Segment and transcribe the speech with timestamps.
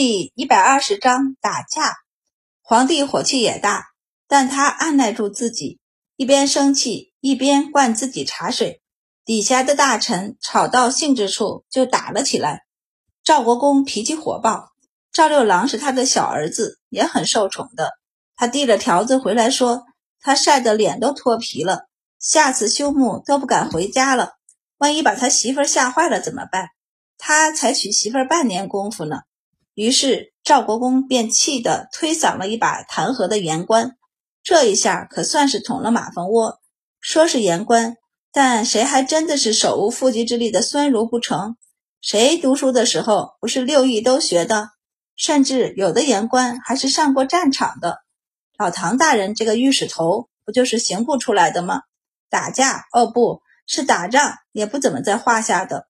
[0.00, 1.92] 第一百二十章打架。
[2.62, 3.86] 皇帝火气也大，
[4.28, 5.80] 但他按耐住自己，
[6.14, 8.80] 一边生气一边灌自己茶水。
[9.24, 12.60] 底下的大臣吵到兴致处就打了起来。
[13.24, 14.68] 赵国公脾气火爆，
[15.10, 17.90] 赵六郎是他的小儿子，也很受宠的。
[18.36, 19.82] 他递了条子回来，说
[20.20, 21.88] 他晒得脸都脱皮了，
[22.20, 24.34] 下次休沐都不敢回家了。
[24.76, 26.68] 万一把他媳妇吓坏了怎么办？
[27.18, 29.22] 他才娶媳妇半年功夫呢。
[29.78, 33.92] 于是赵国公便气得推搡了一把弹劾的言官，
[34.42, 36.58] 这一下可算是捅了马蜂窝。
[37.00, 37.94] 说是言官，
[38.32, 41.54] 但谁还真的是手无缚鸡之力的酸儒不成？
[42.00, 44.70] 谁读书的时候不是六艺都学的？
[45.14, 47.98] 甚至有的言官还是上过战场的。
[48.58, 51.82] 老唐大人这个御史头不就是刑部出来的吗？
[52.28, 55.86] 打架哦，不是打仗，也不怎么在话下的。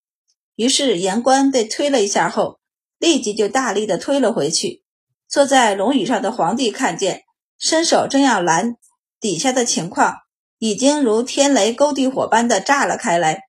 [0.56, 2.58] 于是言官被推了一下后。
[2.98, 4.82] 立即就大力的推了回去。
[5.28, 7.22] 坐在龙椅上的皇帝看见，
[7.58, 8.76] 伸手正要拦，
[9.20, 10.16] 底下的情况
[10.58, 13.42] 已经如天雷勾地火般的炸了开来。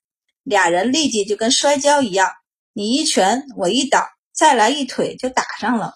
[0.44, 2.30] 俩人立即就跟摔跤一样，
[2.74, 5.94] 你一拳我一倒，再来一腿就打上了。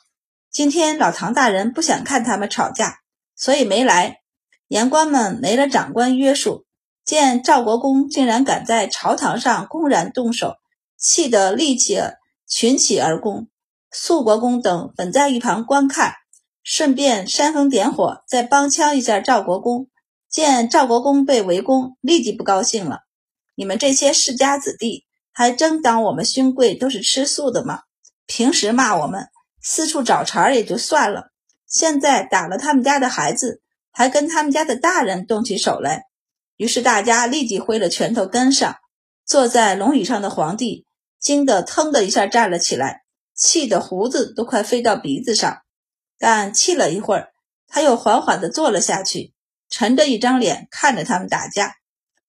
[0.52, 3.00] 今天老唐大人不想看他们吵架，
[3.36, 4.22] 所以没来。
[4.68, 6.66] 言官们没了长官约束，
[7.04, 10.56] 见赵国公竟然敢在朝堂上公然动手，
[10.98, 12.00] 气得立起。
[12.46, 13.48] 群起而攻，
[13.96, 16.16] 肃国公等本在一旁观看，
[16.64, 19.88] 顺便煽风点火，再帮腔一下赵国公。
[20.28, 23.02] 见赵国公被围攻，立即不高兴了
[23.54, 27.82] ：“你们这些世家子弟，还真当我们勋贵都是吃素的吗？
[28.26, 29.28] 平时骂我们，
[29.62, 31.28] 四处找茬也就算了，
[31.68, 36.06] 现在打了他们家的孩子，还跟他们家的大人动起手来。”
[36.58, 38.76] 于是大家立即挥了拳头跟上。
[39.24, 40.88] 坐在龙椅上的皇帝。
[41.20, 43.03] 惊得腾的一下站了起来，
[43.36, 45.60] 气得胡子都快飞到鼻子上。
[46.18, 47.30] 但气了一会儿，
[47.68, 49.34] 他又缓缓地坐了下去，
[49.70, 51.76] 沉着一张脸看着他们打架。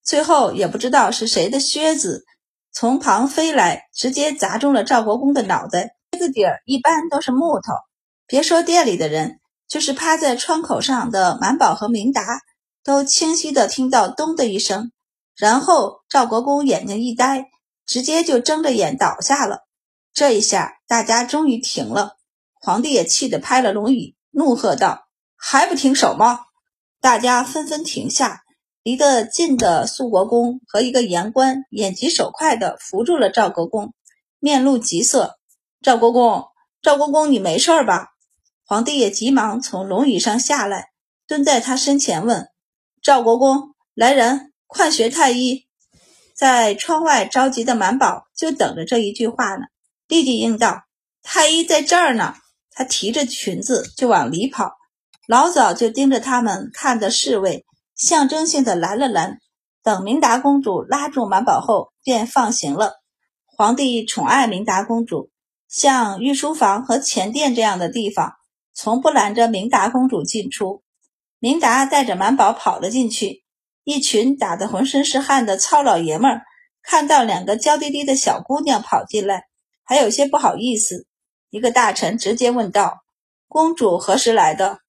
[0.02, 2.24] 最后也不知道是谁的靴子
[2.72, 5.96] 从旁飞来，直接砸中了赵国公的脑袋。
[6.12, 7.72] 靴子底儿一般都是木头，
[8.26, 12.40] 别说店里的人，就是趴在窗口上的满宝和明达，
[12.84, 14.92] 都清晰地听到“咚”的一声。
[15.36, 17.46] 然后赵国公眼睛一呆。
[17.86, 19.58] 直接就睁着眼倒下了。
[20.14, 22.16] 这一下，大家终于停了。
[22.60, 26.46] 皇帝也气得拍了龙椅，怒喝道：“还不停手吗？”
[27.02, 28.42] 大家纷纷停下。
[28.84, 33.94] 离得近的肃国公和一个言官眼疾手快地扶住了赵国公，
[34.38, 35.38] 面露急色。
[35.80, 36.44] 赵国公，
[36.82, 38.10] 赵国公，你没事吧？
[38.66, 40.90] 皇帝也急忙从龙椅上下来，
[41.26, 42.50] 蹲在他身前问
[43.02, 45.64] ：“赵国公，来人，快学太医！”
[46.36, 49.64] 在窗外着急的满宝就等着这一句话呢，
[50.14, 50.84] 弟弟应道
[51.24, 52.36] ：“太医在这儿呢。”
[52.70, 54.76] 他提着裙子就往里跑，
[55.26, 57.64] 老早就盯着他们看的侍卫
[57.96, 59.40] 象征性的拦了拦，
[59.82, 63.00] 等明达公主拉住满宝后，便放行了。
[63.44, 65.30] 皇帝宠爱明达公主，
[65.68, 68.34] 像御书房和前殿这样的地方，
[68.72, 70.84] 从不拦着明达公主进出。
[71.40, 73.42] 明达带着满宝跑了进去。
[73.82, 76.42] 一群打得浑身是汗的糙老爷们儿
[76.84, 79.44] 看到两个娇滴滴的小姑娘跑进来，
[79.84, 81.06] 还有些不好意思。
[81.50, 83.04] 一个大臣直接问道
[83.46, 84.80] ：“公主何时来的？”“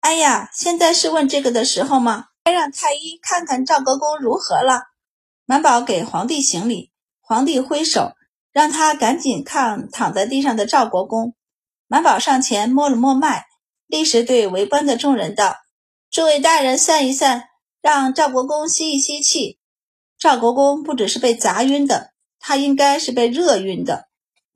[0.00, 2.26] 哎呀，现在是问这个的时候吗？
[2.44, 4.84] 该让太医看看赵国公如何了。”
[5.44, 6.90] 满宝给皇帝行礼，
[7.20, 8.12] 皇帝挥手
[8.52, 11.34] 让他赶紧看躺在地上的赵国公。
[11.86, 13.44] 满宝上前摸了摸脉，
[13.86, 15.56] 立时对围观的众人道
[16.10, 17.44] ：“诸位大人散一散。”
[17.82, 19.60] 让赵国公吸一吸气。
[20.18, 24.05] 赵国公不只是被砸晕的，他应该是被热晕的。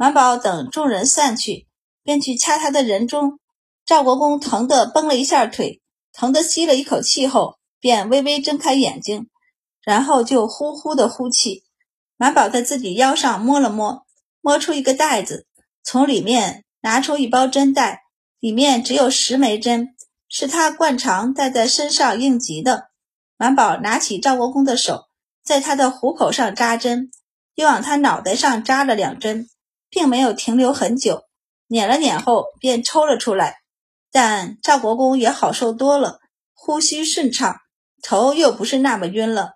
[0.01, 1.67] 满宝等众人散去，
[2.03, 3.39] 便去掐他的人中。
[3.85, 5.83] 赵国公疼得绷了一下腿，
[6.15, 9.29] 疼得吸了一口气后，便微微睁开眼睛，
[9.83, 11.65] 然后就呼呼的呼气。
[12.17, 14.07] 满宝在自己腰上摸了摸，
[14.41, 15.47] 摸出一个袋子，
[15.83, 18.05] 从里面拿出一包针袋，
[18.39, 19.95] 里面只有十枚针，
[20.31, 22.89] 是他惯常带在身上应急的。
[23.37, 25.09] 满宝拿起赵国公的手，
[25.45, 27.11] 在他的虎口上扎针，
[27.55, 29.51] 又往他脑袋上扎了两针，
[29.91, 31.25] 并没有停留很久，
[31.67, 33.57] 捻了捻后便抽了出来。
[34.13, 36.21] 但赵国公也好受多了，
[36.55, 37.57] 呼吸顺畅，
[38.03, 39.55] 头又不是那么晕了。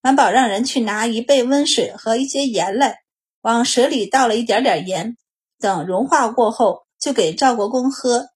[0.00, 2.98] 满宝让人去拿一杯温水和一些盐来，
[3.40, 5.16] 往水里倒了一点点盐，
[5.58, 8.28] 等融化过后，就给赵国公喝。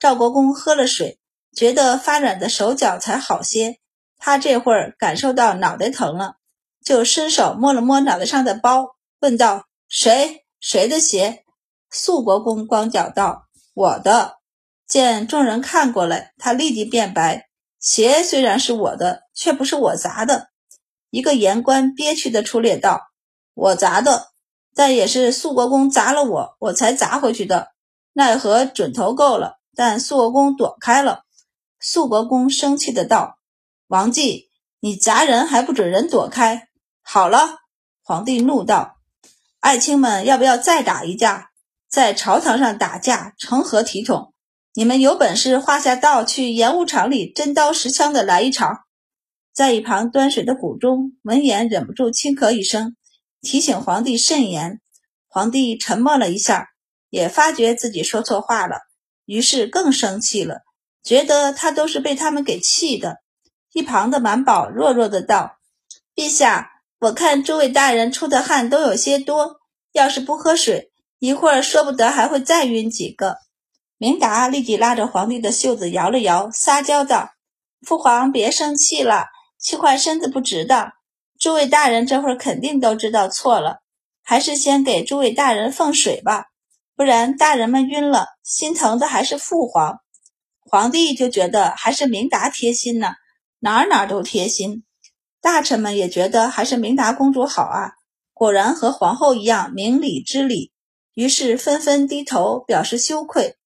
[0.00, 1.18] 赵国公喝了水，
[1.56, 3.78] 觉得发软的手脚才好些。
[4.18, 6.36] 他这会儿感受到脑袋疼了，
[6.84, 10.43] 就伸手摸了摸脑袋上的包，问道：“谁？
[10.66, 11.44] 谁的鞋？”
[11.92, 14.38] 肃国公光脚道：“我的。”
[14.88, 20.48] 见众人看过来，他立即变白：“鞋虽然是我的，却不是我砸的。”
[21.10, 23.02] 一个言官憋屈的出列道
[23.52, 24.28] ：“我砸的，
[24.74, 27.72] 但也是肃国公砸了我，我才砸回去的。
[28.14, 31.24] 奈何准头够了，但肃国公躲开了。”
[31.78, 33.38] 肃国公生气的道
[33.88, 34.48] ：“王继，
[34.80, 36.68] 你砸人还不准人躲开？
[37.02, 37.58] 好了！”
[38.02, 38.93] 皇帝怒道
[39.64, 41.48] ：“爱卿们要不要再打一架？
[41.88, 44.34] 在朝堂上打架，成何体统？”
[44.76, 48.80] 你们有本事画下道去演武场里真刀实枪的来一场！
[49.54, 52.94] 在一旁端水的谷中闻言忍不住轻咳一声，
[53.40, 54.82] 提醒皇帝慎言。
[55.28, 56.68] 皇帝沉默了一下，
[57.08, 58.80] 也发觉自己说错话了，
[59.24, 60.60] 于是更生气了，
[61.02, 63.22] 觉得他都是被他们给气的。
[63.72, 65.56] 一旁的满宝弱弱的道
[66.14, 66.73] ：“陛下，
[67.04, 69.56] 我看诸位大人出的汗都有些多，
[69.92, 73.36] 要是不喝水，一会儿说不得还会再晕几个。”
[73.98, 77.28] 明达立即拉着皇帝的袖子摇了摇，撒娇道
[77.86, 79.26] ：“父皇别生气了，
[79.58, 80.92] 气坏身子不值得。
[81.38, 83.80] 诸位大人这会儿肯定都知道错了，
[84.22, 86.46] 还是先给诸位大人奉水吧，
[86.96, 89.98] 不然大人们晕了，心疼的还是父皇。”
[90.64, 93.12] 皇帝就觉得还是明达贴心呢，
[93.58, 94.84] 哪儿哪儿都贴心。
[95.44, 97.92] 大臣们也觉得还是明达公主好啊，
[98.32, 100.72] 果然和皇后一样明理知礼，
[101.12, 103.58] 于是纷纷低头表示羞愧。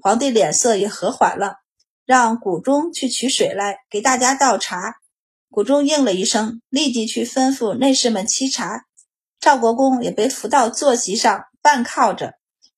[0.00, 1.56] 皇帝脸色也和缓了，
[2.06, 4.94] 让谷中去取水来给大家倒茶。
[5.50, 8.86] 谷中应了一声，立即去吩咐内侍们沏茶。
[9.38, 12.36] 赵国公也被扶到坐席上，半靠着。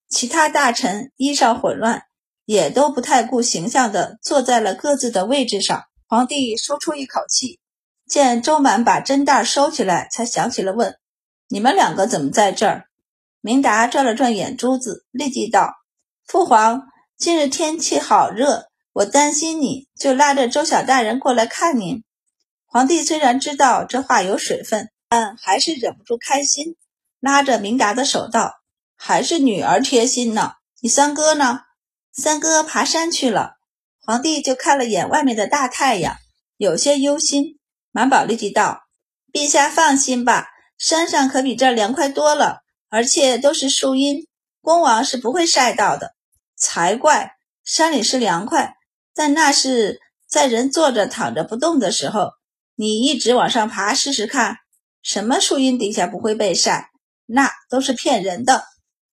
[0.09, 2.03] 其他大臣衣裳混乱，
[2.47, 5.85] 也都不太顾形象的坐在了各自的位置上。
[6.09, 7.60] 皇帝舒出一口气，
[8.11, 10.99] 见周满把针袋收起来，才想起了问
[11.49, 12.87] ：“你们两个怎么在这儿？”
[13.41, 15.77] 明达转了转眼珠子，立即道
[16.27, 16.83] ：“父皇。”
[17.17, 22.03] 今日天气好热，我担心你，就拉着周小大人过来看您。
[22.67, 26.77] 皇帝虽然知道这话有水分，但还是忍不住开心，
[27.21, 28.55] 拉着明达的手道
[28.97, 30.55] ：“还是女儿贴心呢。
[30.81, 31.61] 你三哥呢？
[32.13, 33.53] 三哥爬山去了。”
[34.03, 36.17] 皇帝就看了眼外面的大太阳，
[36.57, 37.60] 有些忧心。
[37.93, 38.83] 满宝立即道
[39.33, 40.49] ：“陛下放心吧，
[40.79, 44.27] 山上可比这儿凉快多了，而且都是树荫，
[44.63, 46.15] 恭王是不会晒到的。”
[46.57, 47.37] 才怪！
[47.65, 48.77] 山里是凉快，
[49.15, 52.33] 但那是在人坐着躺着不动的时候。
[52.75, 54.57] 你一直往上爬试试看，
[55.03, 56.91] 什么树荫底下不会被晒？
[57.27, 58.65] 那都是骗人的。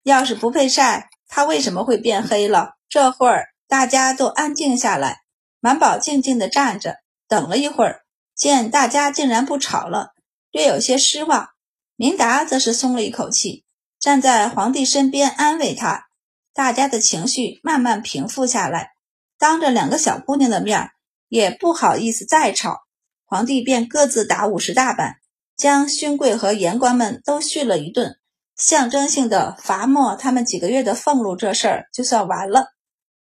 [0.03, 2.75] 要是不被晒，它为什么会变黑了？
[2.87, 5.19] 这会儿大家都安静下来，
[5.59, 6.95] 满宝静静地站着，
[7.27, 8.01] 等了一会儿，
[8.37, 10.13] 见大家竟然不吵了，
[10.51, 11.49] 略有些失望。
[11.95, 13.65] 明达则是松了一口气，
[13.99, 16.05] 站在皇帝身边安慰他。
[16.53, 18.91] 大家的情绪慢慢平复下来，
[19.39, 20.91] 当着两个小姑娘的面
[21.27, 22.81] 也不好意思再吵，
[23.25, 25.15] 皇帝便各自打五十大板，
[25.55, 28.19] 将勋贵和言官们都训了一顿，
[28.55, 32.67] 象征性的罚没他们几个月的俸禄，这事儿就算完了。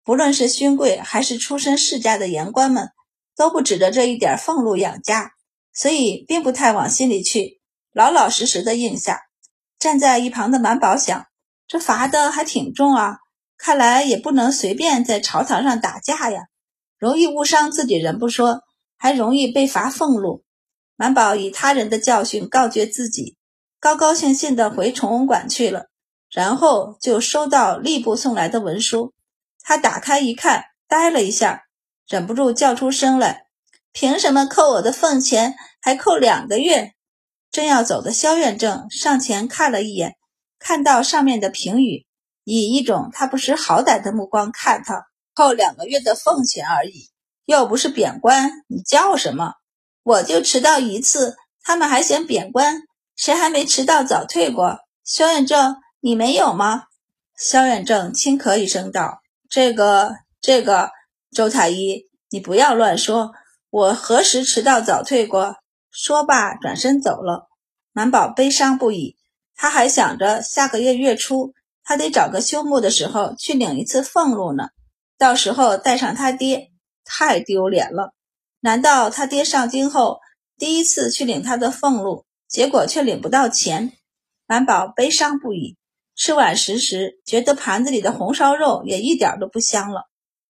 [0.04, 2.90] 不论是勋贵还是出身世家的言官们，
[3.42, 5.32] 都不指着这一点俸禄养家，
[5.74, 7.60] 所以并不太往心里去，
[7.92, 9.22] 老老实实的应下。
[9.80, 11.26] 站在一旁的满宝想。
[11.68, 13.18] 这罚的还挺重啊，
[13.58, 16.42] 看来也不能随便在朝堂上打架呀，
[17.00, 18.62] 容易误伤自己人不说，
[18.96, 20.44] 还容易被罚俸禄。
[20.96, 23.38] 满宝以他人的教训告诫自己，
[23.80, 25.88] 高高兴兴的回崇文馆去了。
[26.30, 29.16] 然后就收到吏部送来的文书，
[29.64, 31.64] 他打开一看，呆了一下，
[32.12, 33.46] 忍不住叫出声来
[33.94, 36.92] ：“凭什么扣我的俸钱，还扣两个月？”
[37.50, 40.18] 正要走的萧远正上前看了一眼。
[40.60, 42.06] 看到上面的评语，
[42.44, 47.10] 以一种他不识好歹的目光看他，扣两个月的俸钱而已，
[47.46, 49.54] 又不是贬官，你叫什么？
[50.04, 52.82] 我就迟到一次，他们还想贬官？
[53.16, 54.80] 谁还没迟到早退过？
[55.06, 56.84] 萧远正，你没有吗？
[57.38, 60.92] 萧远正轻咳一声道：“这个，这个，
[61.32, 63.32] 周太医，你不要乱说，
[63.70, 65.56] 我何时迟到早退过？”
[65.92, 67.50] 说罢，转身走了。
[67.94, 69.18] 满宝悲伤不已。
[69.56, 74.70] 他还想着下个月月初，他得找个休沐的时候去领一次俸禄呢。
[75.18, 76.72] 到时候带上他爹，
[77.04, 78.14] 太丢脸了。
[78.60, 80.20] 难道他爹上京后
[80.58, 83.94] 第一次去领他的俸禄，结果却领不到钱？
[84.48, 85.78] 满宝悲伤不已。
[86.16, 90.11] 吃晚食时，觉得盘子里的红烧肉也一点都不香了。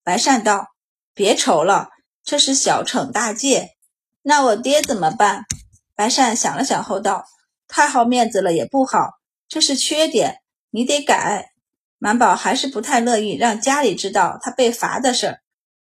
[0.09, 0.69] 白善道
[1.13, 1.89] ：“别愁了，
[2.23, 3.75] 这是小惩大戒。
[4.23, 5.45] 那我爹怎么办？”
[5.93, 7.25] 白善想了想后道。
[7.67, 10.37] 太好面子了也不好，这是缺点，
[10.71, 11.51] 你得改。
[11.99, 15.41] 满宝还是不太乐意让家里知道他被罚的事儿。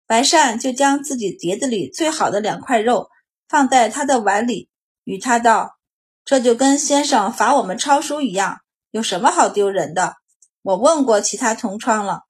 [0.06, 3.08] 白善就将自己碟子里最好的两块肉
[3.48, 4.70] 放在他的碗里，
[5.06, 5.78] 与他道
[6.26, 8.58] ：“这就跟先生罚我们抄书一样，
[8.92, 10.16] 有什么好丢人的？
[10.62, 12.24] 我问过其他同窗了，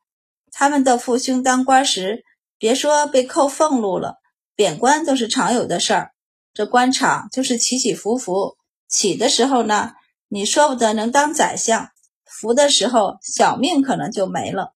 [0.51, 2.23] 他们的父兄当官时，
[2.57, 4.15] 别说被扣俸禄了，
[4.55, 6.11] 贬官都是常有的事儿。
[6.53, 9.93] 这官场就是起起伏伏，起的时候呢，
[10.27, 11.87] 你说不得能当宰相；
[12.25, 14.73] 服的时候，小命可能就没了。”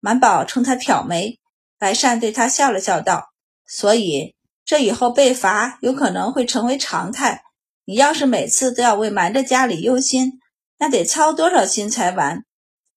[0.00, 1.38] 满宝冲他挑眉。
[1.78, 3.30] 白善对他笑了笑，道
[3.66, 4.34] ：“所以
[4.66, 7.42] 这以后被罚有可能会成为常态。
[7.86, 10.40] 你要是每次都要为瞒着家里忧心，
[10.78, 12.44] 那得操多少心才完？”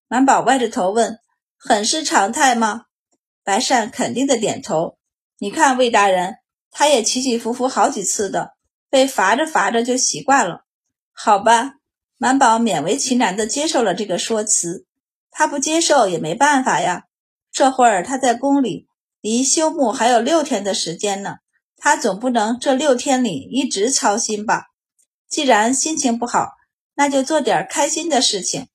[0.10, 1.18] 满宝歪着头问
[1.66, 2.86] ：“很是常态吗？”
[3.44, 4.98] 白善肯定的点头
[5.40, 6.38] ：“你看魏大人，
[6.72, 8.54] 他也起起伏伏好几次的，
[8.90, 10.66] 被罚着罚着就习惯了。”
[11.12, 11.76] 好吧，
[12.18, 14.86] 满宝勉为其难的接受了这个说辞。
[15.30, 17.06] 他不接受也没办法呀。
[17.52, 18.88] 这会儿他在宫里，
[19.22, 21.38] 离休沐还有六天的时间呢。
[21.78, 24.68] 他总不能这六天里一直操心吧？
[25.28, 26.54] 既然心情不好，
[26.96, 28.68] 那就做点开心的事情。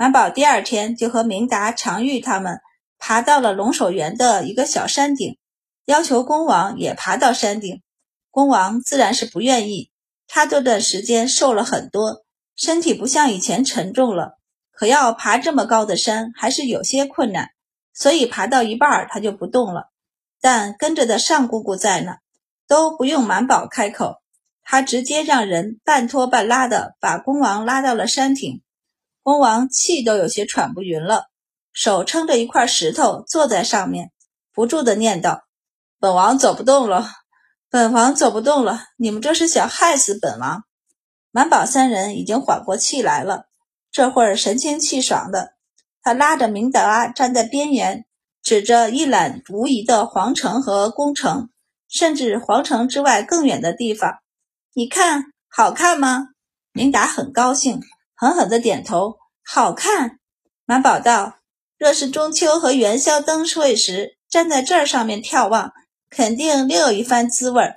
[0.00, 2.60] 满宝第二天就和明达、常玉他们
[2.98, 5.36] 爬到了龙首原的一个小山顶，
[5.84, 7.82] 要求恭王也爬到山顶。
[8.30, 9.90] 恭王自然是不愿意，
[10.26, 12.24] 他这段时间瘦了很多，
[12.56, 14.38] 身体不像以前沉重了，
[14.72, 17.50] 可要爬这么高的山还是有些困难。
[17.92, 19.90] 所以爬到一半，他就不动了。
[20.40, 22.14] 但跟着的尚姑姑在呢，
[22.66, 24.22] 都不用满宝开口，
[24.62, 28.62] 他直接让人半拖半拉的把恭王拉到了山顶。
[29.22, 31.26] 恭王气都有些喘不匀了，
[31.72, 34.12] 手撑着一块石头坐在上面，
[34.52, 35.40] 不住的念叨
[36.00, 37.10] ：“本王走不动了，
[37.68, 38.84] 本王走不动了！
[38.96, 40.64] 你们这是想害死本王？”
[41.32, 43.44] 满宝三人已经缓过气来了，
[43.92, 45.52] 这会儿神清气爽的。
[46.02, 48.06] 他拉着明德阿站在边缘，
[48.42, 51.50] 指着一览无遗的皇城和宫城，
[51.88, 54.18] 甚至皇城之外更远的地方。
[54.72, 56.28] 你看，好看吗？
[56.72, 57.80] 明达很高兴，
[58.20, 60.18] 狠狠地点头，好看。
[60.66, 61.38] 满宝道
[61.80, 65.72] ：“若是中秋和元宵灯会时站在这儿上面眺望，
[66.10, 67.72] 肯定另有一番滋味。”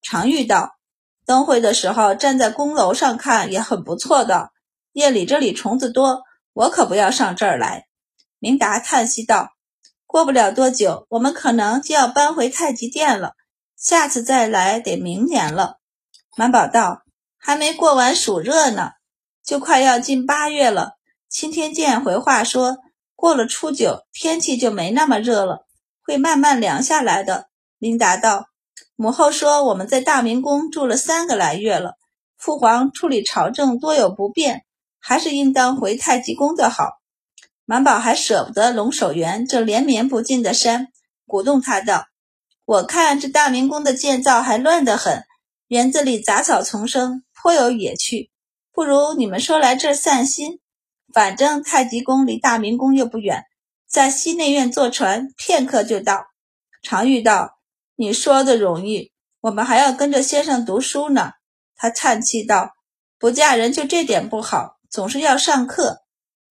[0.00, 0.78] 常玉道
[1.26, 4.52] ：“灯会的时候站在宫楼上看也很不错的，
[4.92, 6.22] 夜里这里虫子多。”
[6.54, 7.86] 我可不要上这儿来，
[8.38, 9.50] 明达叹息道
[10.08, 13.34] ：“过不了多久，我们可能就要搬回太极殿了。
[13.76, 15.80] 下次再来得明年了。”
[16.34, 17.02] 满宝道
[17.36, 18.92] ：“还没过完暑热呢，
[19.44, 20.92] 就快要进八月了。
[21.28, 22.78] 青天剑回话说，
[23.14, 25.66] 过了初九，天气就没那么热了，
[26.04, 28.46] 会慢慢凉下来的。”琳达道
[28.96, 31.94] ：“母后说我们在大明宫住了三个来月了，
[32.36, 34.64] 父皇处理朝政多有不便。”
[35.04, 37.00] 还是应当回太极宫的好。
[37.64, 40.92] 满宝还舍不得龙首原这连绵不尽的山，
[41.26, 42.06] 鼓动他道
[42.64, 45.24] ：“我看这大明宫的建造还乱得很，
[45.66, 48.30] 园子里杂草丛生，颇有野趣。
[48.72, 50.60] 不如你们说来这散心。
[51.12, 53.44] 反正太极宫离大明宫又不远，
[53.86, 56.26] 在西内院坐船，片刻就到。”
[56.82, 57.58] 常玉道
[57.96, 61.32] ：“你说的容易，我们还要跟着先生读书呢。”
[61.76, 62.72] 他叹气道
[63.18, 66.02] ：“不嫁人就这点不好。”总是要上课，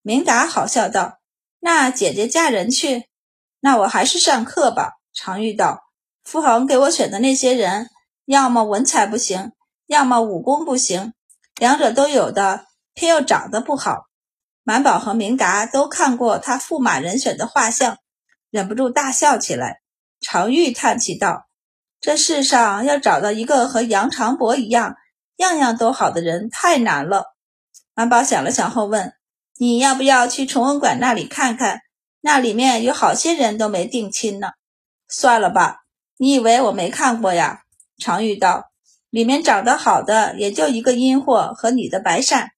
[0.02, 1.18] 明达好笑道
[1.60, 3.04] ：“那姐姐嫁人去，
[3.60, 5.84] 那我还是上课吧。”常玉道
[6.24, 7.88] ：“傅恒给我选的那些人，
[8.24, 9.52] 要么文采不行，
[9.86, 11.12] 要么武功不行，
[11.62, 14.06] 两者都有的，偏又长得不好。”
[14.66, 17.98] 满宝和明达都看过他驸马人选的画像，
[18.50, 19.80] 忍不住大笑起来。
[20.20, 21.46] 常玉叹气道
[22.02, 24.96] ：“这世上要找到一个和杨长伯一样，
[25.36, 27.26] 样样都好的人，太难了。”
[27.94, 29.12] 满宝想了想后问
[29.56, 31.78] ：“你要不要去崇文馆那里看看？
[32.20, 34.48] 那里面有好些人都没定亲呢。”
[35.06, 35.84] 算了吧，
[36.16, 37.62] 你以为我没看过呀？
[37.98, 38.64] 常玉道
[39.12, 42.52] ：“里面长得好的也就一个阴货和你的白善，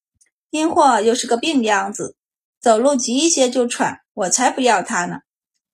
[0.51, 2.15] 阴货又是个病秧子，
[2.61, 5.19] 走路急一些就喘，我才不要他呢。”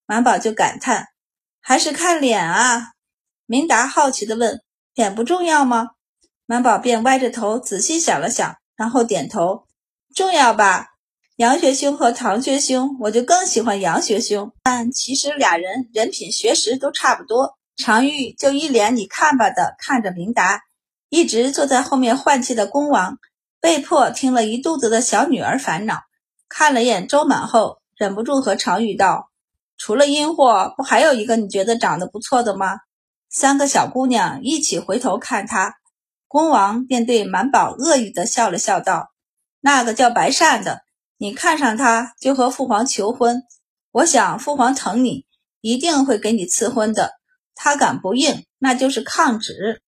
[0.09, 1.09] 满宝就感叹
[1.61, 2.93] ：“还是看脸啊？”
[3.45, 4.63] 明达好奇地问
[4.97, 5.91] ：“脸不重要吗？”
[6.47, 8.57] 满宝便歪着头仔细想了想。
[8.75, 9.67] 然后点头，
[10.15, 10.87] 重要吧？
[11.37, 14.53] 杨学兄和唐学兄，我就更喜欢杨学兄。
[14.63, 17.59] 但其实俩人人品、学识都差不多。
[17.77, 20.63] 常玉就一脸你看吧的看着明达，
[21.11, 23.19] 一直坐在后面换气的恭王，
[23.61, 26.01] 被迫听了一肚子的小女儿烦恼。
[26.49, 29.29] 看了眼周满后，忍不住和常玉道
[29.77, 32.79] ：“除了阴货，不还有一个你觉得长得不错的吗？”
[33.29, 35.75] 三个小姑娘一起回头看他。
[36.29, 39.11] 恭王便对满宝恶意的笑了笑，道
[39.61, 40.83] ：“那个叫白善的，
[41.19, 43.43] 你看上他就和父皇求婚。
[43.91, 45.27] 我想父皇疼你，
[45.61, 47.15] 一定会给你赐婚的。
[47.57, 49.83] 他敢不应，那就是抗旨。